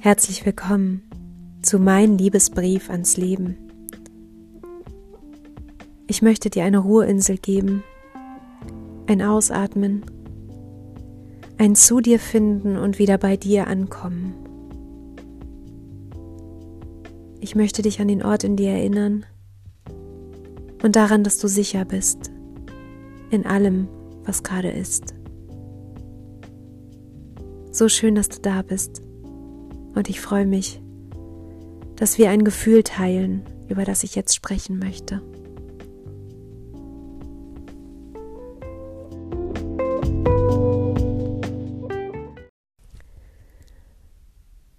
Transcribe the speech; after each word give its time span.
Herzlich 0.00 0.46
willkommen 0.46 1.02
zu 1.60 1.80
meinem 1.80 2.18
Liebesbrief 2.18 2.88
ans 2.88 3.16
Leben. 3.16 3.56
Ich 6.06 6.22
möchte 6.22 6.50
dir 6.50 6.62
eine 6.62 6.78
Ruheinsel 6.78 7.36
geben, 7.36 7.82
ein 9.08 9.20
Ausatmen, 9.22 10.04
ein 11.58 11.74
Zu 11.74 12.00
dir 12.00 12.20
finden 12.20 12.76
und 12.76 13.00
wieder 13.00 13.18
bei 13.18 13.36
dir 13.36 13.66
ankommen. 13.66 14.34
Ich 17.40 17.56
möchte 17.56 17.82
dich 17.82 18.00
an 18.00 18.06
den 18.06 18.22
Ort 18.22 18.44
in 18.44 18.54
dir 18.54 18.70
erinnern 18.70 19.26
und 20.80 20.94
daran, 20.94 21.24
dass 21.24 21.38
du 21.38 21.48
sicher 21.48 21.84
bist 21.84 22.30
in 23.30 23.46
allem, 23.46 23.88
was 24.22 24.44
gerade 24.44 24.70
ist. 24.70 25.16
So 27.72 27.88
schön, 27.88 28.14
dass 28.14 28.28
du 28.28 28.40
da 28.40 28.62
bist 28.62 29.02
und 29.98 30.08
ich 30.08 30.20
freue 30.20 30.46
mich, 30.46 30.80
dass 31.96 32.18
wir 32.18 32.30
ein 32.30 32.44
Gefühl 32.44 32.84
teilen, 32.84 33.42
über 33.68 33.84
das 33.84 34.04
ich 34.04 34.14
jetzt 34.14 34.32
sprechen 34.32 34.78
möchte. 34.78 35.20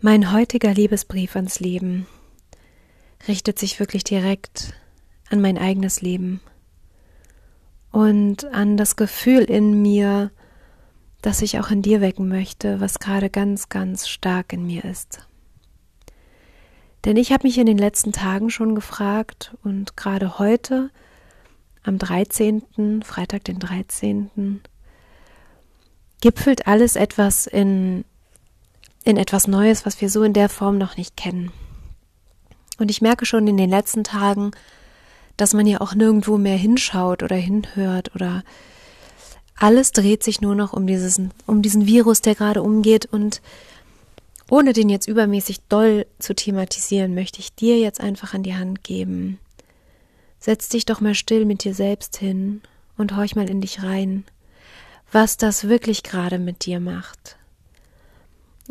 Mein 0.00 0.32
heutiger 0.32 0.74
Liebesbrief 0.74 1.36
ans 1.36 1.60
Leben 1.60 2.08
richtet 3.28 3.60
sich 3.60 3.78
wirklich 3.78 4.02
direkt 4.02 4.74
an 5.30 5.40
mein 5.40 5.58
eigenes 5.58 6.02
Leben 6.02 6.40
und 7.92 8.46
an 8.46 8.76
das 8.76 8.96
Gefühl 8.96 9.44
in 9.44 9.80
mir, 9.80 10.32
das 11.24 11.40
ich 11.40 11.58
auch 11.58 11.70
in 11.70 11.80
dir 11.80 12.02
wecken 12.02 12.28
möchte, 12.28 12.82
was 12.82 12.98
gerade 12.98 13.30
ganz, 13.30 13.70
ganz 13.70 14.08
stark 14.08 14.52
in 14.52 14.66
mir 14.66 14.84
ist. 14.84 15.26
Denn 17.06 17.16
ich 17.16 17.32
habe 17.32 17.46
mich 17.46 17.56
in 17.56 17.64
den 17.64 17.78
letzten 17.78 18.12
Tagen 18.12 18.50
schon 18.50 18.74
gefragt 18.74 19.56
und 19.64 19.96
gerade 19.96 20.38
heute, 20.38 20.90
am 21.82 21.96
13., 21.96 23.02
Freitag 23.02 23.44
den 23.44 23.58
13., 23.58 24.60
gipfelt 26.20 26.66
alles 26.66 26.94
etwas 26.94 27.46
in, 27.46 28.04
in 29.04 29.16
etwas 29.16 29.46
Neues, 29.46 29.86
was 29.86 30.02
wir 30.02 30.10
so 30.10 30.24
in 30.24 30.34
der 30.34 30.50
Form 30.50 30.76
noch 30.76 30.98
nicht 30.98 31.16
kennen. 31.16 31.52
Und 32.78 32.90
ich 32.90 33.00
merke 33.00 33.24
schon 33.24 33.46
in 33.46 33.56
den 33.56 33.70
letzten 33.70 34.04
Tagen, 34.04 34.50
dass 35.38 35.54
man 35.54 35.66
ja 35.66 35.80
auch 35.80 35.94
nirgendwo 35.94 36.36
mehr 36.36 36.58
hinschaut 36.58 37.22
oder 37.22 37.36
hinhört 37.36 38.14
oder 38.14 38.44
alles 39.56 39.92
dreht 39.92 40.22
sich 40.22 40.40
nur 40.40 40.54
noch 40.54 40.72
um, 40.72 40.86
dieses, 40.86 41.20
um 41.46 41.62
diesen 41.62 41.86
Virus, 41.86 42.20
der 42.20 42.34
gerade 42.34 42.62
umgeht. 42.62 43.06
Und 43.06 43.40
ohne 44.50 44.72
den 44.72 44.88
jetzt 44.88 45.08
übermäßig 45.08 45.60
doll 45.68 46.06
zu 46.18 46.34
thematisieren, 46.34 47.14
möchte 47.14 47.40
ich 47.40 47.54
dir 47.54 47.78
jetzt 47.78 48.00
einfach 48.00 48.34
an 48.34 48.42
die 48.42 48.56
Hand 48.56 48.84
geben. 48.84 49.38
Setz 50.38 50.68
dich 50.68 50.84
doch 50.84 51.00
mal 51.00 51.14
still 51.14 51.44
mit 51.44 51.64
dir 51.64 51.74
selbst 51.74 52.16
hin 52.16 52.60
und 52.98 53.16
horch 53.16 53.36
mal 53.36 53.48
in 53.48 53.60
dich 53.60 53.82
rein, 53.82 54.24
was 55.10 55.36
das 55.36 55.68
wirklich 55.68 56.02
gerade 56.02 56.38
mit 56.38 56.66
dir 56.66 56.80
macht. 56.80 57.36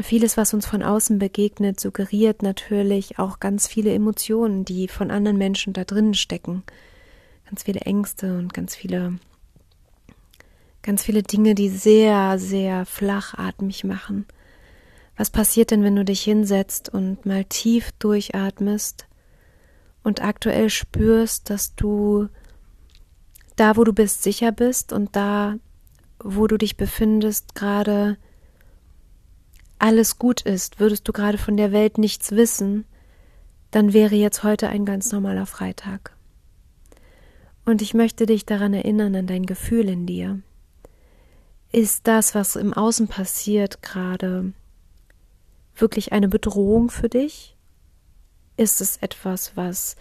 Vieles, 0.00 0.36
was 0.36 0.54
uns 0.54 0.66
von 0.66 0.82
außen 0.82 1.18
begegnet, 1.18 1.80
suggeriert 1.80 2.42
natürlich 2.42 3.18
auch 3.18 3.40
ganz 3.40 3.66
viele 3.66 3.92
Emotionen, 3.92 4.64
die 4.64 4.88
von 4.88 5.10
anderen 5.10 5.36
Menschen 5.36 5.72
da 5.72 5.84
drinnen 5.84 6.14
stecken. 6.14 6.62
Ganz 7.46 7.64
viele 7.64 7.80
Ängste 7.80 8.38
und 8.38 8.54
ganz 8.54 8.76
viele 8.76 9.18
Ganz 10.82 11.02
viele 11.02 11.22
Dinge, 11.22 11.54
die 11.54 11.68
sehr, 11.68 12.38
sehr 12.38 12.86
flachatmig 12.86 13.84
machen. 13.84 14.26
Was 15.16 15.28
passiert 15.28 15.70
denn, 15.70 15.82
wenn 15.82 15.96
du 15.96 16.04
dich 16.04 16.22
hinsetzt 16.22 16.88
und 16.88 17.26
mal 17.26 17.44
tief 17.44 17.92
durchatmest 17.98 19.06
und 20.02 20.22
aktuell 20.22 20.70
spürst, 20.70 21.50
dass 21.50 21.74
du 21.74 22.28
da, 23.56 23.76
wo 23.76 23.84
du 23.84 23.92
bist, 23.92 24.22
sicher 24.22 24.52
bist 24.52 24.94
und 24.94 25.14
da, 25.14 25.56
wo 26.18 26.46
du 26.46 26.56
dich 26.56 26.78
befindest, 26.78 27.54
gerade 27.54 28.16
alles 29.78 30.18
gut 30.18 30.40
ist, 30.40 30.80
würdest 30.80 31.06
du 31.06 31.12
gerade 31.12 31.36
von 31.36 31.58
der 31.58 31.72
Welt 31.72 31.98
nichts 31.98 32.32
wissen, 32.32 32.86
dann 33.70 33.92
wäre 33.92 34.14
jetzt 34.14 34.42
heute 34.42 34.68
ein 34.68 34.86
ganz 34.86 35.12
normaler 35.12 35.46
Freitag. 35.46 36.16
Und 37.66 37.82
ich 37.82 37.92
möchte 37.92 38.24
dich 38.26 38.46
daran 38.46 38.72
erinnern, 38.72 39.14
an 39.14 39.26
dein 39.26 39.44
Gefühl 39.44 39.88
in 39.88 40.06
dir. 40.06 40.40
Ist 41.72 42.08
das, 42.08 42.34
was 42.34 42.56
im 42.56 42.72
Außen 42.72 43.06
passiert, 43.06 43.80
gerade 43.80 44.52
wirklich 45.76 46.12
eine 46.12 46.28
Bedrohung 46.28 46.90
für 46.90 47.08
dich? 47.08 47.56
Ist 48.56 48.80
es 48.80 48.96
etwas, 48.96 49.56
was 49.56 49.94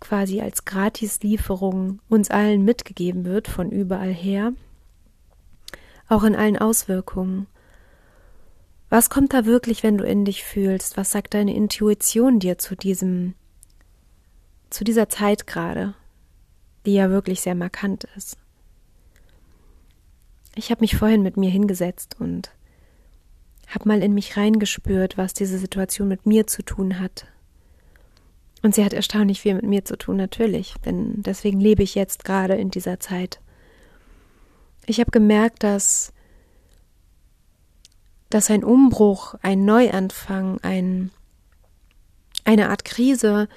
quasi 0.00 0.40
als 0.40 0.64
Gratislieferung 0.64 2.00
uns 2.08 2.30
allen 2.30 2.64
mitgegeben 2.64 3.24
wird 3.24 3.46
von 3.46 3.70
überall 3.70 4.12
her? 4.12 4.52
Auch 6.08 6.24
in 6.24 6.34
allen 6.34 6.58
Auswirkungen. 6.58 7.46
Was 8.90 9.10
kommt 9.10 9.32
da 9.32 9.46
wirklich, 9.46 9.84
wenn 9.84 9.96
du 9.96 10.04
in 10.04 10.24
dich 10.24 10.42
fühlst? 10.42 10.96
Was 10.96 11.12
sagt 11.12 11.34
deine 11.34 11.54
Intuition 11.54 12.40
dir 12.40 12.58
zu 12.58 12.74
diesem, 12.74 13.34
zu 14.70 14.82
dieser 14.82 15.08
Zeit 15.08 15.46
gerade, 15.46 15.94
die 16.84 16.94
ja 16.94 17.10
wirklich 17.10 17.40
sehr 17.40 17.54
markant 17.54 18.04
ist? 18.16 18.36
Ich 20.54 20.70
habe 20.70 20.82
mich 20.82 20.96
vorhin 20.96 21.22
mit 21.22 21.36
mir 21.36 21.50
hingesetzt 21.50 22.16
und 22.18 22.50
habe 23.68 23.88
mal 23.88 24.02
in 24.02 24.14
mich 24.14 24.36
reingespürt, 24.36 25.18
was 25.18 25.34
diese 25.34 25.58
Situation 25.58 26.08
mit 26.08 26.26
mir 26.26 26.46
zu 26.46 26.62
tun 26.62 27.00
hat. 27.00 27.26
Und 28.62 28.74
sie 28.74 28.84
hat 28.84 28.92
erstaunlich 28.92 29.40
viel 29.40 29.54
mit 29.54 29.64
mir 29.64 29.84
zu 29.84 29.96
tun, 29.96 30.16
natürlich, 30.16 30.74
denn 30.84 31.22
deswegen 31.22 31.60
lebe 31.60 31.82
ich 31.82 31.94
jetzt 31.94 32.24
gerade 32.24 32.54
in 32.54 32.70
dieser 32.70 32.98
Zeit. 32.98 33.40
Ich 34.86 35.00
habe 35.00 35.10
gemerkt, 35.10 35.62
dass, 35.62 36.12
dass 38.30 38.50
ein 38.50 38.64
Umbruch, 38.64 39.34
ein 39.42 39.64
Neuanfang, 39.64 40.60
ein, 40.62 41.10
eine 42.44 42.70
Art 42.70 42.84
Krise 42.84 43.48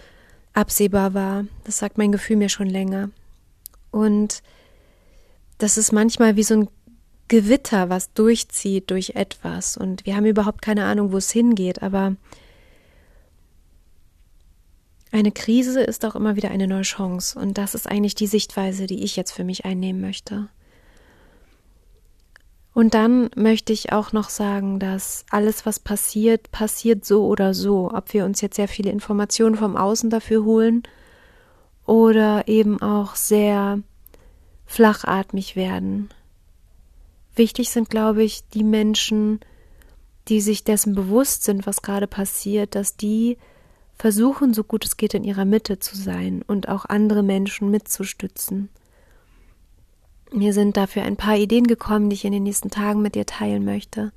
absehbar 0.53 1.13
war. 1.13 1.45
Das 1.63 1.77
sagt 1.77 1.97
mein 1.97 2.11
Gefühl 2.11 2.37
mir 2.37 2.49
schon 2.49 2.67
länger. 2.69 3.09
Und 3.91 4.41
das 5.57 5.77
ist 5.77 5.91
manchmal 5.91 6.35
wie 6.35 6.43
so 6.43 6.55
ein 6.55 6.69
Gewitter, 7.27 7.89
was 7.89 8.13
durchzieht 8.13 8.89
durch 8.91 9.11
etwas 9.11 9.77
und 9.77 10.05
wir 10.05 10.15
haben 10.15 10.25
überhaupt 10.25 10.61
keine 10.61 10.85
Ahnung, 10.85 11.11
wo 11.11 11.17
es 11.17 11.31
hingeht, 11.31 11.81
aber 11.81 12.15
eine 15.11 15.31
Krise 15.31 15.81
ist 15.81 16.05
auch 16.05 16.15
immer 16.15 16.35
wieder 16.35 16.51
eine 16.51 16.67
neue 16.67 16.83
Chance 16.83 17.39
und 17.39 17.57
das 17.57 17.75
ist 17.75 17.89
eigentlich 17.89 18.15
die 18.15 18.27
Sichtweise, 18.27 18.87
die 18.87 19.03
ich 19.03 19.15
jetzt 19.15 19.31
für 19.31 19.43
mich 19.43 19.65
einnehmen 19.65 20.01
möchte. 20.01 20.49
Und 22.73 22.93
dann 22.93 23.31
möchte 23.35 23.73
ich 23.73 23.91
auch 23.91 24.13
noch 24.13 24.29
sagen, 24.29 24.79
dass 24.79 25.25
alles, 25.31 25.65
was 25.65 25.79
passiert, 25.79 26.51
passiert 26.51 27.05
so 27.05 27.25
oder 27.25 27.55
so, 27.55 27.89
ob 27.91 28.13
wir 28.13 28.23
uns 28.23 28.39
jetzt 28.41 28.55
sehr 28.55 28.67
viele 28.67 28.91
Informationen 28.91 29.55
vom 29.55 29.75
Außen 29.75 30.11
dafür 30.11 30.43
holen 30.43 30.83
oder 31.87 32.47
eben 32.47 32.79
auch 32.79 33.15
sehr 33.15 33.81
flachatmig 34.67 35.55
werden. 35.55 36.09
Wichtig 37.37 37.69
sind, 37.69 37.89
glaube 37.91 38.23
ich, 38.23 38.47
die 38.49 38.63
Menschen, 38.63 39.39
die 40.27 40.41
sich 40.41 40.63
dessen 40.63 40.95
bewusst 40.95 41.43
sind, 41.43 41.67
was 41.67 41.83
gerade 41.83 42.07
passiert, 42.07 42.73
dass 42.73 42.97
die 42.97 43.37
versuchen, 43.95 44.55
so 44.55 44.63
gut 44.63 44.85
es 44.85 44.97
geht, 44.97 45.13
in 45.13 45.23
ihrer 45.23 45.45
Mitte 45.45 45.77
zu 45.77 45.95
sein 45.95 46.43
und 46.47 46.67
auch 46.67 46.85
andere 46.85 47.21
Menschen 47.21 47.69
mitzustützen. 47.69 48.69
Mir 50.31 50.53
sind 50.53 50.77
dafür 50.77 51.03
ein 51.03 51.15
paar 51.15 51.37
Ideen 51.37 51.67
gekommen, 51.67 52.09
die 52.09 52.15
ich 52.15 52.25
in 52.25 52.33
den 52.33 52.43
nächsten 52.43 52.71
Tagen 52.71 53.01
mit 53.01 53.13
dir 53.15 53.25
teilen 53.25 53.63
möchte. 53.63 54.11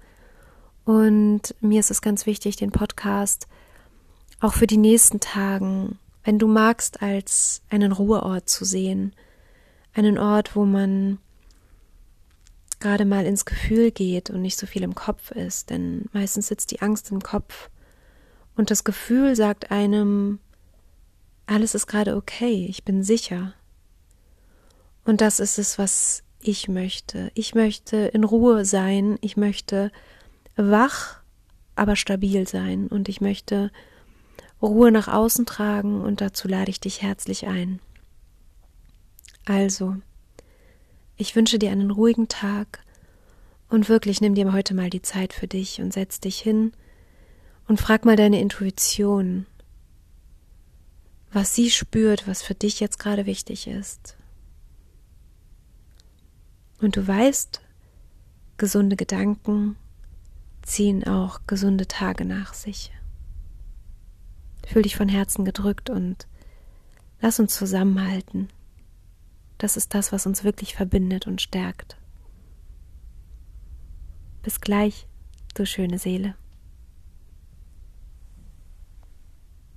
Und 0.85 1.55
mir 1.61 1.81
ist 1.81 1.91
es 1.91 2.03
ganz 2.03 2.25
wichtig, 2.25 2.57
den 2.57 2.73
Podcast 2.73 3.47
auch 4.41 4.55
für 4.55 4.67
die 4.67 4.79
nächsten 4.79 5.21
Tagen, 5.21 5.99
wenn 6.25 6.39
du 6.39 6.49
magst, 6.49 7.03
als 7.03 7.63
einen 7.69 7.93
Ruheort 7.93 8.49
zu 8.49 8.65
sehen. 8.65 9.15
Einen 9.93 10.19
Ort, 10.19 10.57
wo 10.57 10.65
man 10.65 11.19
gerade 12.81 13.05
mal 13.05 13.27
ins 13.27 13.45
Gefühl 13.45 13.91
geht 13.91 14.31
und 14.31 14.43
nicht 14.43 14.59
so 14.59 14.67
viel 14.67 14.83
im 14.83 14.95
Kopf 14.95 15.31
ist, 15.31 15.71
denn 15.71 16.07
meistens 16.13 16.49
sitzt 16.49 16.71
die 16.71 16.83
Angst 16.83 17.11
im 17.11 17.21
Kopf 17.21 17.71
und 18.57 18.71
das 18.71 18.85
Gefühl 18.85 19.37
sagt 19.37 19.71
einem, 19.71 20.39
alles 21.47 21.75
ist 21.75 21.87
gerade 21.87 22.17
okay, 22.17 22.67
ich 22.69 22.85
bin 22.85 23.03
sicher. 23.03 23.55
Und 25.05 25.21
das 25.21 25.41
ist 25.41 25.59
es, 25.59 25.79
was 25.79 26.23
ich 26.43 26.69
möchte. 26.69 27.31
Ich 27.35 27.55
möchte 27.55 27.97
in 27.97 28.25
Ruhe 28.25 28.65
sein, 28.65 29.19
ich 29.21 29.37
möchte 29.37 29.91
wach, 30.57 31.21
aber 31.75 31.97
stabil 31.97 32.47
sein 32.47 32.87
und 32.87 33.09
ich 33.09 33.21
möchte 33.21 33.71
Ruhe 34.63 34.93
nach 34.93 35.09
außen 35.09 35.47
tragen 35.47 36.03
und 36.03 36.21
dazu 36.21 36.47
lade 36.47 36.71
ich 36.71 36.81
dich 36.81 37.03
herzlich 37.03 37.47
ein. 37.47 37.81
Also, 39.47 39.97
ich 41.21 41.37
wünsche 41.37 41.59
dir 41.59 41.71
einen 41.71 41.91
ruhigen 41.91 42.29
Tag 42.29 42.83
und 43.69 43.89
wirklich 43.91 44.23
nimm 44.23 44.35
dir 44.35 44.53
heute 44.53 44.75
mal 44.75 44.89
die 44.89 45.03
Zeit 45.03 45.35
für 45.35 45.47
dich 45.47 45.81
und 45.81 45.93
setz 45.93 46.19
dich 46.19 46.41
hin 46.41 46.73
Und 47.69 47.81
frag 47.81 48.05
mal 48.05 48.17
deine 48.17 48.41
Intuition, 48.41 49.47
was 51.31 51.55
sie 51.55 51.71
spürt, 51.71 52.27
was 52.27 52.43
für 52.43 52.55
dich 52.55 52.81
jetzt 52.81 52.99
gerade 52.99 53.27
wichtig 53.27 53.67
ist. 53.69 54.17
Und 56.81 56.97
du 56.97 57.07
weißt, 57.07 57.61
gesunde 58.57 58.97
Gedanken 58.97 59.77
ziehen 60.63 61.07
auch 61.07 61.43
gesunde 61.47 61.87
Tage 61.87 62.25
nach 62.25 62.55
sich. 62.55 62.91
Fühl 64.67 64.83
dich 64.83 64.97
von 64.97 65.09
Herzen 65.09 65.45
gedrückt 65.45 65.91
und 65.91 66.27
lass 67.21 67.39
uns 67.39 67.55
zusammenhalten. 67.55 68.49
Das 69.61 69.77
ist 69.77 69.95
das, 69.95 70.11
was 70.11 70.25
uns 70.25 70.43
wirklich 70.43 70.75
verbindet 70.75 71.27
und 71.27 71.43
stärkt. 71.43 71.99
Bis 74.43 74.63
gleich, 74.63 75.07
du 75.55 75.67
schöne 75.67 75.99
Seele. 75.99 76.35